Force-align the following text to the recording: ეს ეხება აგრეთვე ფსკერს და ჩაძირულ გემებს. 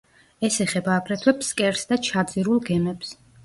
ეს 0.47 0.55
ეხება 0.65 0.95
აგრეთვე 1.03 1.35
ფსკერს 1.43 1.87
და 1.95 2.01
ჩაძირულ 2.11 2.67
გემებს. 2.73 3.17